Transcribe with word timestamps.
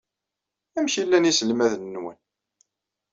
Amek 0.77 0.95
ay 0.95 1.05
llan 1.05 1.27
yiselmaden-nwen? 1.29 2.19